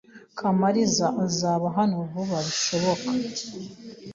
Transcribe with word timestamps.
Kamariza 0.37 1.07
azaba 1.25 1.65
hano 1.77 1.95
vuba 2.11 2.37
bishoboka. 2.47 3.07